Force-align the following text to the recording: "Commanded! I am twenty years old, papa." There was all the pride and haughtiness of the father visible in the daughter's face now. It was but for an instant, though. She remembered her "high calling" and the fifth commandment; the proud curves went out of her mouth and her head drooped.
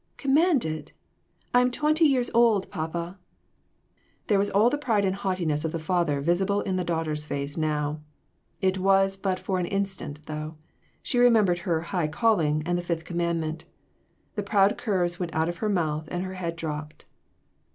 "Commanded! 0.17 0.93
I 1.53 1.61
am 1.61 1.69
twenty 1.69 2.05
years 2.05 2.31
old, 2.33 2.71
papa." 2.71 3.19
There 4.25 4.39
was 4.39 4.49
all 4.49 4.67
the 4.67 4.77
pride 4.79 5.05
and 5.05 5.13
haughtiness 5.15 5.63
of 5.63 5.71
the 5.71 5.77
father 5.77 6.21
visible 6.21 6.61
in 6.61 6.75
the 6.75 6.83
daughter's 6.83 7.27
face 7.27 7.55
now. 7.55 8.01
It 8.61 8.79
was 8.79 9.15
but 9.15 9.37
for 9.37 9.59
an 9.59 9.67
instant, 9.67 10.25
though. 10.25 10.55
She 11.03 11.19
remembered 11.19 11.59
her 11.69 11.81
"high 11.81 12.07
calling" 12.07 12.63
and 12.65 12.79
the 12.79 12.81
fifth 12.81 13.05
commandment; 13.05 13.65
the 14.33 14.41
proud 14.41 14.75
curves 14.75 15.19
went 15.19 15.35
out 15.35 15.49
of 15.49 15.57
her 15.57 15.69
mouth 15.69 16.05
and 16.07 16.23
her 16.23 16.33
head 16.33 16.55
drooped. 16.55 17.05